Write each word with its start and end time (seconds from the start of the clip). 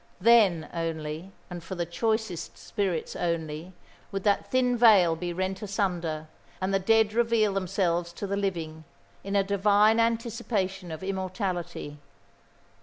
Then 0.19 0.67
only, 0.73 1.31
and 1.47 1.63
for 1.63 1.75
the 1.75 1.85
choicest 1.85 2.57
spirits 2.57 3.15
only, 3.15 3.71
would 4.11 4.23
that 4.23 4.49
thin 4.49 4.75
veil 4.75 5.15
be 5.15 5.31
rent 5.31 5.61
asunder 5.61 6.27
and 6.59 6.73
the 6.73 6.79
dead 6.79 7.13
reveal 7.13 7.53
themselves 7.53 8.11
to 8.13 8.25
the 8.25 8.35
living, 8.35 8.83
in 9.23 9.35
a 9.35 9.43
divine 9.43 9.99
anticipation 9.99 10.89
of 10.91 11.03
immortality. 11.03 11.99